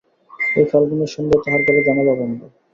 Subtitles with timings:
[0.55, 2.39] এই ফাল্গুনের সন্ধ্যায় তাহার ঘরে জানলা বন্ধ।